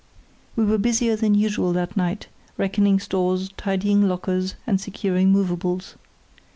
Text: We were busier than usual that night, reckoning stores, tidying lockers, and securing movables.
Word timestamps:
We 0.55 0.65
were 0.65 0.79
busier 0.79 1.15
than 1.15 1.35
usual 1.35 1.73
that 1.73 1.95
night, 1.95 2.25
reckoning 2.57 2.99
stores, 2.99 3.49
tidying 3.55 4.09
lockers, 4.09 4.55
and 4.65 4.81
securing 4.81 5.29
movables. 5.31 5.93